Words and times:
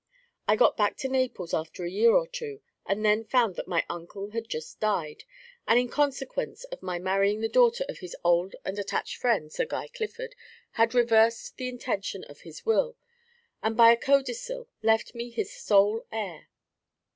I 0.47 0.55
got 0.55 0.75
back 0.77 0.97
to 0.97 1.07
Naples 1.07 1.53
after 1.53 1.85
a 1.85 1.91
year 1.91 2.13
or 2.15 2.25
two, 2.25 2.61
and 2.87 3.05
then 3.05 3.23
found 3.23 3.55
that 3.55 3.67
my 3.67 3.85
uncle 3.87 4.31
had 4.31 4.49
just 4.49 4.79
died, 4.79 5.25
and 5.67 5.77
in 5.77 5.89
consequence 5.89 6.63
of 6.63 6.81
my 6.81 6.97
marrying 6.97 7.41
the 7.41 7.47
daughter 7.47 7.85
of 7.87 7.99
his 7.99 8.15
old 8.23 8.55
and 8.65 8.79
attached 8.79 9.17
friend, 9.17 9.51
Sir 9.53 9.65
Guy 9.65 9.89
Clifford, 9.89 10.33
had 10.71 10.95
reversed 10.95 11.55
the 11.57 11.69
intention 11.69 12.23
of 12.23 12.41
his 12.41 12.65
will, 12.65 12.97
and 13.61 13.77
by 13.77 13.91
a 13.91 13.95
codicil 13.95 14.67
left 14.81 15.13
me 15.13 15.29
his 15.29 15.53
sole 15.53 16.03
heir. 16.11 16.47